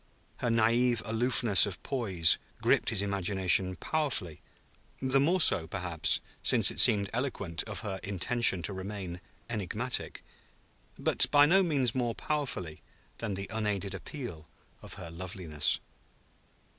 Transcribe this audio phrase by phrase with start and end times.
[0.37, 4.41] Her naïve aloofness of poise gripped his imagination powerfully,
[4.99, 10.23] the more so, perhaps, since it seemed eloquent of her intention to remain enigmatic,
[10.97, 12.81] but by no means more powerfully
[13.19, 14.47] than the unaided appeal
[14.81, 15.79] of her loveliness.